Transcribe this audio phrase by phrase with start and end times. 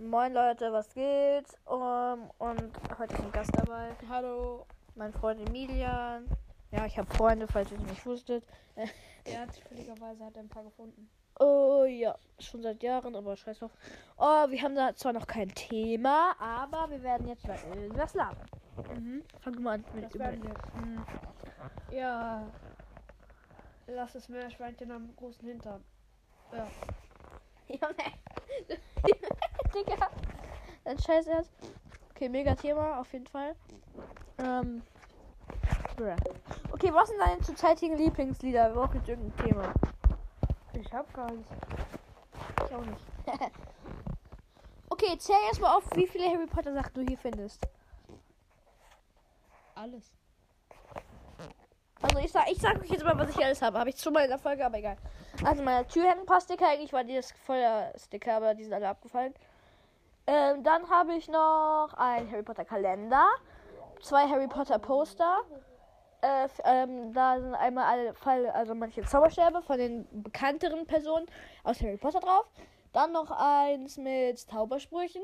[0.00, 1.44] Moin Leute, was geht?
[1.66, 3.90] Um, und heute ist ein Gast dabei.
[4.08, 4.64] Hallo.
[4.94, 6.26] Mein Freund Emilian.
[6.70, 8.42] Ja, ich habe Freunde, falls ihr es nicht wusstet.
[8.76, 11.10] Hat zufälligerweise hat er ein paar gefunden.
[11.38, 13.72] Oh ja, schon seit Jahren, aber scheiß drauf.
[14.16, 18.48] Oh, wir haben da zwar noch kein Thema, aber wir werden jetzt mal irgendwas labern.
[18.94, 19.22] Mhm.
[19.40, 20.24] Fang du mal an mit Das über.
[20.24, 20.80] werden wir.
[20.80, 21.06] Hm.
[21.90, 22.46] Ja.
[23.86, 25.84] Lass das Meerschweinchen am großen Hintern.
[26.54, 26.66] Ja.
[27.68, 29.34] Junge.
[29.74, 30.10] Digga.
[30.84, 31.52] Ein scheiß Ernst.
[32.10, 33.54] Okay, mega Thema, auf jeden Fall.
[34.38, 34.82] Ähm.
[36.72, 38.68] Okay, was sind deine zurzeitigen Lieblingslieder?
[38.68, 39.74] Wir brauchen jetzt irgendein Thema.
[40.72, 41.50] Ich hab gar nicht.
[42.64, 43.04] Ich auch nicht.
[44.88, 47.66] okay, zähl erstmal auf, wie viele Harry Potter Sachen du hier findest.
[49.74, 50.10] Alles.
[52.02, 53.78] Also ich sag, ich sag euch jetzt mal, was ich alles habe.
[53.78, 54.96] Habe ich schon mal in der Folge, aber egal.
[55.44, 59.34] Also meine Türhängen ein paar Sticker, eigentlich war dieses Feuersticker, aber die sind alle abgefallen.
[60.26, 63.26] Ähm, dann habe ich noch ein Harry Potter Kalender,
[64.00, 65.40] zwei Harry Potter Poster.
[66.22, 71.26] Äh, ähm, da sind einmal alle Fall, also manche Zauberstäbe von den bekannteren Personen
[71.64, 72.46] aus Harry Potter drauf.
[72.92, 75.22] Dann noch eins mit Zaubersprüchen.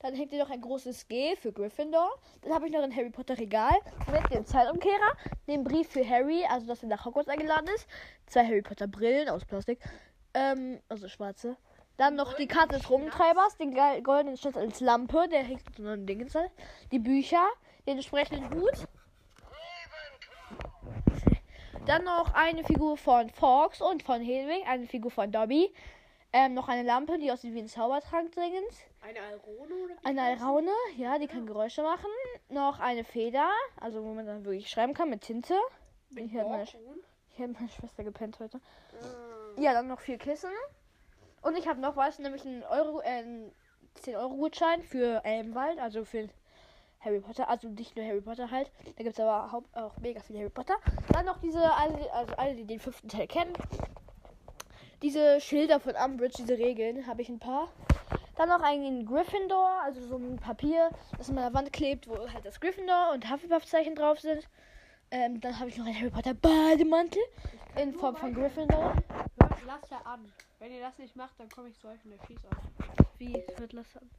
[0.00, 2.10] Dann hängt hier noch ein großes G für Gryffindor.
[2.42, 3.74] Dann habe ich noch ein Harry Potter Regal
[4.12, 5.12] mit dem Zeitumkehrer,
[5.46, 7.88] den Brief für Harry, also dass er nach Hogwarts eingeladen ist.
[8.26, 9.78] Zwei Harry Potter Brillen aus Plastik,
[10.34, 11.56] ähm, also schwarze.
[11.96, 15.82] Dann noch die Karte des Rumtreibers, den goldenen Schlüssel als Lampe, der hängt mit so
[15.86, 16.36] einem Ding ins
[16.90, 17.46] Die Bücher,
[17.86, 18.72] den entsprechenden Hut.
[21.86, 25.72] Dann noch eine Figur von Fox und von Hedwig, eine Figur von Dobby.
[26.32, 28.72] Ähm, noch eine Lampe, die aussieht wie ein Zaubertrank dringend.
[29.00, 32.10] Eine Alrone oder Eine Alraune, ja, die kann Geräusche machen.
[32.48, 33.48] Noch eine Feder,
[33.80, 35.54] also wo man dann wirklich schreiben kann mit Tinte.
[36.16, 36.76] Hier hat meine, Sch-
[37.28, 38.60] hier hat meine Schwester gepennt heute.
[39.62, 40.50] Ja, dann noch vier Kissen.
[41.44, 43.52] Und ich habe noch was, nämlich einen Euro, äh, einen
[44.02, 46.28] 10-Euro-Gutschein für Elbenwald, also für
[47.00, 48.72] Harry Potter, also nicht nur Harry Potter halt.
[48.96, 50.76] Da gibt es aber haupt, auch mega viel Harry Potter.
[51.12, 53.52] Dann noch diese, also alle, die den fünften Teil kennen.
[55.02, 57.68] Diese Schilder von Umbridge, diese Regeln, habe ich ein paar.
[58.36, 60.88] Dann noch einen Gryffindor, also so ein Papier,
[61.18, 64.48] das an meiner Wand klebt, wo halt das Gryffindor und Hufflepuff-Zeichen drauf sind.
[65.10, 67.22] Ähm, dann habe ich noch einen Harry Potter Bademantel
[67.76, 68.94] in Form von Gryffindor.
[69.64, 70.32] Lasse an.
[70.58, 73.06] Wenn ihr das nicht macht, dann komme ich zu euch und der schießt euch.
[73.18, 74.10] Wie wird Lasse an?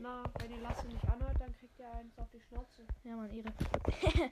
[0.00, 2.86] Na, wenn ihr Lasse nicht anhört, dann kriegt ihr eins auf die Schnauze.
[3.04, 3.48] Ja, man, ihre.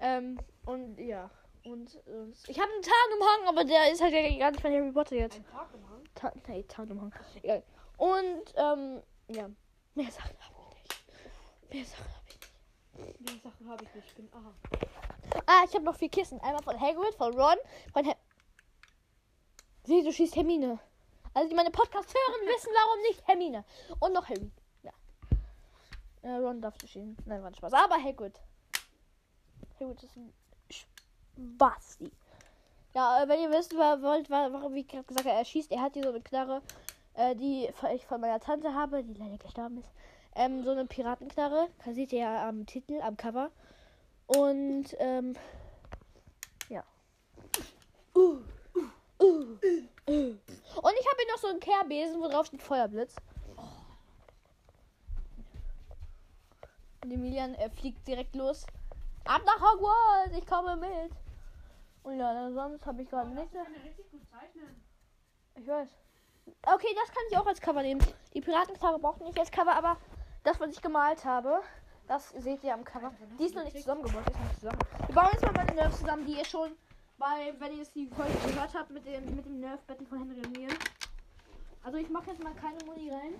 [0.00, 1.30] ähm, und ja.
[1.64, 4.92] Und, und ich habe einen Tarnumhang, aber der ist halt ja gar nicht von Harry
[4.92, 5.38] Potter jetzt.
[5.38, 6.04] Ein Tag im Hang.
[6.14, 7.12] Ta nee, Tarnumhang.
[7.36, 7.62] Egal.
[7.96, 9.48] Und, ähm, ja.
[9.94, 11.72] Mehr Sachen habe ich nicht.
[11.72, 13.30] Mehr Sachen habe ich nicht.
[13.30, 14.08] Die Sachen habe ich nicht.
[14.08, 14.52] Ich bin aha.
[15.46, 16.40] Ah, ich habe noch vier Kissen.
[16.40, 17.56] Einmal von Hagrid, von Ron,
[17.92, 18.16] von Her
[19.86, 20.78] Du schießt Hermine.
[21.34, 23.64] Also die meine Podcasts hören, wissen warum nicht Hermine.
[24.00, 24.50] Und noch Harry.
[24.82, 24.92] Ja.
[26.22, 27.16] Äh, Ron darf du schießen.
[27.26, 27.72] Nein, war ein Spaß.
[27.72, 28.40] Aber Hagrid.
[29.80, 30.32] Hagrid ist ein
[31.36, 32.10] Basti.
[32.94, 35.44] Ja, äh, wenn ihr wisst, wer wollt, wa- warum, wie ich gerade gesagt habe, er
[35.44, 36.62] schießt, er hat hier so eine Knarre,
[37.14, 39.90] äh, die ich von meiner Tante habe, die leider gestorben ist.
[40.36, 41.68] Ähm, so eine Piratenknarre.
[41.84, 43.50] Das seht ihr ja am Titel, am Cover.
[44.28, 45.34] Und, ähm,
[46.68, 46.84] ja.
[48.14, 48.38] Uh.
[50.06, 53.16] Und ich habe hier noch so einen Kehrbesen, wo drauf steht Feuerblitz.
[57.02, 58.66] Und Emilian äh, fliegt direkt los.
[59.24, 61.12] Ab nach Hogwarts, ich komme mit.
[62.02, 63.64] Und ja, sonst habe ich gerade nichts mehr.
[64.30, 64.82] zeichnen.
[65.56, 65.88] Ich weiß.
[66.66, 68.04] Okay, das kann ich auch als Cover nehmen.
[68.34, 69.96] Die Piratenknarre braucht nicht als Cover, aber
[70.42, 71.62] das, was ich gemalt habe,
[72.06, 73.12] das seht ihr am Cover.
[73.38, 74.78] Die ist noch nicht zusammengebaut, die ist noch nicht zusammen.
[75.06, 76.72] Wir bauen jetzt mal meine Nerfs zusammen, die ihr schon,
[77.24, 80.40] weil, wenn ihr jetzt die Folge gehört habt mit dem, mit dem Nerf-Betten von Henry
[80.40, 80.68] und mir.
[81.82, 83.34] Also ich mache jetzt mal keine Muni rein.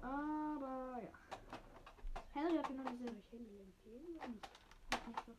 [0.00, 1.10] Aber ja.
[2.32, 3.08] Henry hat genau diese.
[4.90, 5.32] Hab so.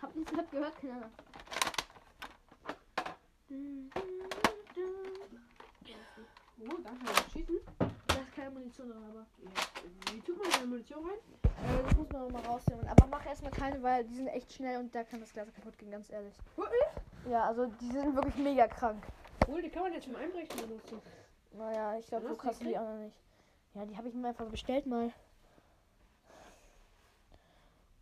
[0.00, 0.76] Habt ihr es gehört?
[0.80, 1.10] Keine Ahnung.
[6.62, 7.58] Oh, danke fürs Schießen.
[7.78, 8.50] Da ist keine
[8.80, 9.26] Munition drin, aber.
[9.42, 11.18] Ja, Wie tut man seine Munition rein?
[11.44, 12.88] Äh, das muss man noch mal rausnehmen.
[12.88, 15.76] Aber mach erstmal keine, weil die sind echt schnell und da kann das Glas kaputt
[15.78, 16.34] gehen, ganz ehrlich.
[16.56, 16.82] Wirklich?
[17.28, 19.02] Ja, also die sind wirklich mega krank.
[19.46, 21.00] Cool, die kann man jetzt zum Einbrechen benutzen.
[21.52, 23.16] Naja, ich glaube, so krass die auch noch nicht.
[23.74, 25.12] Ja, die habe ich mir einfach bestellt mal.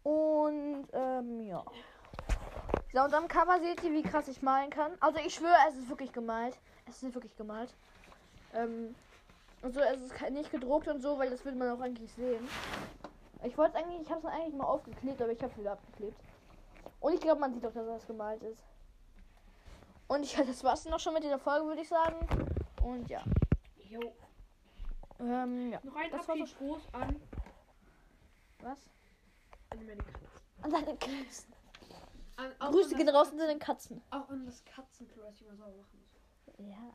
[0.03, 1.65] Und, ähm, ja.
[2.93, 4.93] So, und am Cover seht ihr, wie krass ich malen kann.
[5.01, 6.59] Also, ich schwöre, es ist wirklich gemalt.
[6.87, 7.75] Es ist wirklich gemalt.
[8.55, 8.95] Ähm,
[9.63, 12.47] also, es ist nicht gedruckt und so, weil das würde man auch eigentlich sehen.
[13.45, 16.21] Ich wollte eigentlich, ich habe es eigentlich mal aufgeklebt, aber ich habe es wieder abgeklebt.
[17.01, 18.63] Und ich glaube, man sieht auch, dass das gemalt ist.
[20.09, 22.17] Und ich, das war's dann noch schon mit dieser Folge, würde ich sagen.
[22.83, 23.23] Und ja.
[23.89, 24.01] Jo.
[25.21, 25.81] Ähm, ja.
[25.83, 27.21] Noch ein Das war so Abschiedsgruß an,
[28.63, 28.79] Was?
[29.71, 30.29] an meine Katzen.
[30.63, 31.53] An deine Katzen.
[32.37, 34.01] An, Grüße gehen raus an deine Katzen.
[34.11, 36.69] Auch an das Katzenklo, das ich immer sauber machen muss.
[36.69, 36.93] Ja.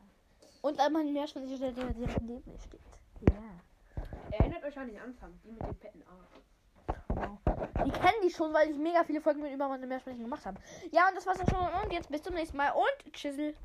[0.62, 2.80] Und an meinen Meerschweinchen, der direkt neben mir steht.
[3.30, 3.36] Ja.
[4.32, 6.98] Erinnert euch an den Anfang, die mit dem fetten Arsch.
[7.10, 7.38] Wow.
[7.86, 10.60] Die kennen die schon, weil ich mega viele Folgen mit über meine Meerschweinchen gemacht habe.
[10.92, 11.60] Ja, und das war's dann schon.
[11.84, 12.72] Und jetzt bis zum nächsten Mal.
[12.72, 13.56] Und tschüssel.